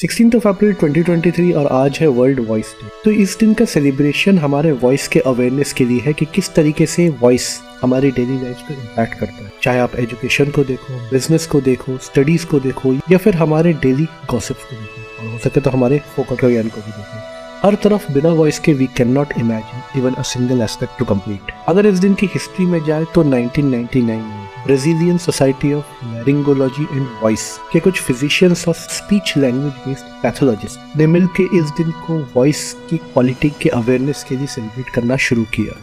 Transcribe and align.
Sixteen 0.00 0.30
of 0.36 0.48
अप्रैल 0.48 0.74
2023 0.74 1.52
और 1.54 1.66
आज 1.66 1.98
है 2.00 2.06
वर्ल्ड 2.08 2.40
वॉइस 2.40 2.66
डे। 2.82 2.88
तो 3.04 3.10
इस 3.10 3.36
दिन 3.38 3.52
का 3.54 3.64
सेलिब्रेशन 3.64 4.38
हमारे 4.38 4.70
वॉइस 4.72 5.08
के 5.08 5.20
अवेयरनेस 5.20 5.72
के 5.72 5.84
लिए 5.84 6.00
है 6.00 6.12
कि 6.12 6.24
किस 6.24 6.54
तरीके 6.54 6.86
से 6.86 7.08
वॉइस 7.20 7.48
हमारी 7.82 8.10
डेली 8.10 8.38
लाइफ 8.42 8.62
को 8.68 8.74
इम्पैक्ट 8.74 9.14
करता 9.14 9.44
है। 9.44 9.52
चाहे 9.62 9.78
आप 9.78 9.96
एजुकेशन 9.96 10.50
को 10.50 10.64
देखो 10.64 10.94
बिज़नेस 11.10 11.46
को 11.46 11.60
देखो 11.60 11.96
स्टडीज़ 11.98 12.46
को 12.46 12.60
देखो, 12.60 12.94
या 12.94 13.18
फिर 13.18 13.34
हमारे 13.34 13.72
डेली 13.72 14.06
गॉसिप्स 14.30 14.64
को 14.64 14.76
देखो। 14.76 15.22
और 15.22 15.32
हो 15.32 15.38
सके 15.38 15.60
तो 15.60 15.70
हमारे 15.70 15.98
फोकट 16.16 16.44
ज्ञान 16.46 16.68
को 16.68 16.80
भी 16.80 16.92
देखो। 16.92 17.66
हर 17.66 17.74
तरफ़ 17.74 18.12
बिना 18.12 18.32
वॉइस 18.32 18.58
के 18.58 18.72
we 18.72 18.86
can 18.96 19.12
not 19.12 19.38
imagine 19.38 20.00
even 20.00 20.14
a 20.14 20.22
single 20.22 20.62
aspect 20.62 20.98
to 20.98 21.04
complete 21.04 21.52
अगर 21.68 21.86
इस 21.86 21.98
दिन 21.98 22.14
की 22.14 22.26
हिस्ट्री 22.26 22.66
में 22.66 22.84
जाए 22.84 23.04
तो 23.14 23.24
1999 23.24 24.18
में 24.18 24.49
Brazilian 24.60 25.18
Society 25.18 25.72
of 25.72 25.84
Laryngology 26.04 26.82
and 26.82 27.06
voice 27.22 27.60
के 27.72 27.80
कुछ 27.80 28.00
फिजिशियंस 28.00 28.68
और 28.68 28.74
स्पीच 28.74 29.34
लैंग्वेज 29.36 29.72
बेस्ड 29.72 30.22
पैथोलॉजिस्ट 30.22 30.96
ने 30.96 31.06
मिलकर 31.06 31.42
इस 31.42 31.64
दिन 31.64 31.90
को 31.90 32.18
वॉइस 32.36 32.76
की 32.90 32.96
क्वालिटी 32.96 33.50
के 33.50 33.68
अवेयरनेस 33.68 34.24
के 34.28 34.36
लिए 34.36 34.46
सेलिब्रेट 34.46 34.88
करना 34.88 35.16
शुरू 35.16 35.44
किया। 35.44 35.78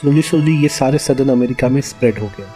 स्लोली 0.00 0.22
स्लोली 0.22 0.56
ये 0.62 0.68
सारे 0.68 0.98
सदन 0.98 1.28
अमेरिका 1.28 1.68
में 1.68 1.80
स्प्रेड 1.80 2.18
हो 2.18 2.26
गया। 2.26 2.46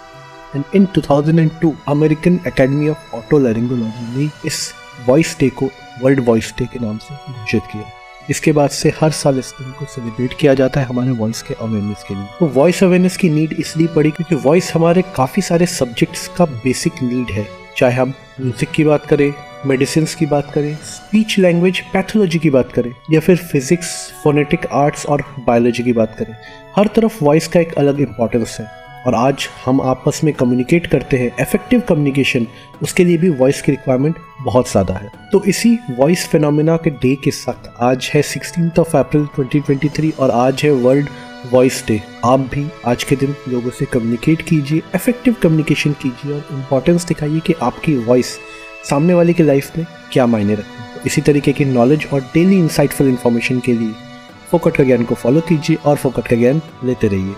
And 0.56 0.64
in 0.74 0.88
2002 0.98 1.72
American 1.88 2.40
Academy 2.46 2.88
of 2.88 3.16
otolaryngology 3.38 4.18
ने 4.18 4.30
इस 4.46 4.72
वॉइस 5.08 5.36
डे 5.40 5.48
को 5.48 5.70
वर्ल्ड 6.02 6.20
वॉइस 6.20 6.54
डे 6.58 6.64
के 6.64 6.78
नाम 6.78 6.98
से 6.98 7.14
घोषित 7.14 7.62
किया। 7.72 7.97
इसके 8.30 8.52
बाद 8.52 8.70
से 8.70 8.92
हर 9.00 9.10
साल 9.12 9.38
इस 9.38 9.52
दिन 9.60 9.72
को 9.78 9.84
सेलिब्रेट 9.86 10.34
किया 10.40 10.54
जाता 10.54 10.80
है 10.80 10.86
हमारे 10.86 11.10
वॉइस 11.10 11.42
के 11.42 11.54
अवेयरनेस 11.54 12.04
के 12.08 12.14
लिए। 12.14 12.26
तो 12.38 12.46
वॉइस 12.54 12.82
अवेयरनेस 12.84 13.16
की 13.16 13.30
नीड 13.30 13.52
इसलिए 13.52 13.86
पड़ी 13.96 14.10
क्योंकि 14.10 14.34
वॉइस 14.46 14.72
हमारे 14.74 15.02
काफ़ी 15.16 15.42
सारे 15.42 15.66
सब्जेक्ट्स 15.68 16.26
का 16.28 16.44
बेसिक 16.44 17.02
नीड 17.02 17.30
है। 17.30 17.46
चाहे 17.76 17.94
हम 17.94 18.14
म्यूज़िक 18.40 18.70
की 18.70 18.84
बात 18.84 19.06
करें 19.06 19.32
मेडिसिन 19.66 20.04
की 20.18 20.26
बात 20.26 20.50
करें 20.54 20.74
स्पीच 20.76 21.38
लैंग्वेज 21.38 21.80
पैथोलॉजी 21.92 22.38
की 22.38 22.50
बात 22.50 22.72
करें, 22.72 22.92
या 23.10 23.20
फिर 23.20 23.36
फिजिक्स 23.36 23.88
फोनेटिक 24.24 24.66
आर्ट्स 24.66 25.06
और 25.06 25.24
बायोलॉजी 25.46 25.82
की 25.82 25.92
बात 25.92 26.14
करें, 26.18 26.34
हर 26.76 26.86
तरफ़ 26.86 27.24
वॉइस 27.24 27.48
का 27.48 27.60
एक 27.60 27.72
अलग 27.74 28.00
इंपॉर्टेंस 28.00 28.56
है। 28.60 28.66
और 29.06 29.14
आज 29.14 29.48
हम 29.64 29.80
आपस 29.80 30.20
में 30.24 30.32
कम्युनिकेट 30.34 30.86
करते 30.86 31.16
हैं 31.16 31.30
इफ़ेक्टिव 31.40 31.80
कम्युनिकेशन 31.80 32.46
उसके 32.82 33.04
लिए 33.04 33.18
भी 33.18 33.28
वॉइस 33.30 33.62
की 33.62 33.72
रिक्वायरमेंट 33.72 34.16
बहुत 34.40 34.70
ज़्यादा 34.70 34.94
है। 34.94 35.10
तो 35.32 35.42
इसी 35.44 35.78
वॉइस 35.90 36.26
फिनोमिना 36.28 36.76
के 36.76 36.90
डे 36.92 37.14
के 37.14 37.30
साथ 37.30 37.68
आज 37.82 38.10
है 38.14 38.22
सिक्सटीन 38.24 38.70
ऑफ़ 38.78 38.96
अप्रैल 38.96 39.26
2023 39.36 40.18
और 40.20 40.30
आज 40.30 40.62
है 40.64 40.70
वर्ल्ड 40.72 41.08
वॉइस 41.52 41.82
डे 41.88 42.00
आप 42.24 42.40
भी 42.54 42.66
आज 42.86 43.04
के 43.04 43.16
दिन 43.16 43.34
लोगों 43.48 43.70
से 43.70 43.84
कम्युनिकेट 43.84 44.42
कीजिए 44.42 44.82
इफ़ेक्टिव 44.94 45.36
कम्युनिकेशन 45.42 45.92
कीजिए 45.92 46.32
और 46.32 46.48
इम्पोर्टेंस 46.52 47.06
दिखाइए 47.06 47.40
कि 47.40 47.54
आपकी 47.62 47.96
वॉइस 47.96 48.38
सामने 48.90 49.14
वाले 49.14 49.32
की 49.32 49.42
लाइफ 49.42 49.76
में 49.78 49.86
क्या 50.12 50.26
मायने 50.26 50.54
रखती 50.54 50.82
है। 50.82 51.02
इसी 51.06 51.20
तरीके 51.20 51.52
की 51.52 51.64
नॉलेज 51.64 52.06
और 52.12 52.20
डेली 52.34 52.58
इंसाइटफुल 52.58 53.08
इन्फॉर्मेशन 53.08 53.60
के 53.60 53.72
लिए 53.72 53.92
फोकट 54.50 54.76
का 54.76 54.84
ज्ञान 54.84 55.04
को 55.04 55.14
फॉलो 55.14 55.40
कीजिए 55.48 55.76
और 55.86 55.96
फोकट 55.96 56.28
का 56.28 56.36
ज्ञान 56.36 56.60
लेते 56.84 57.08
रहिए। 57.08 57.34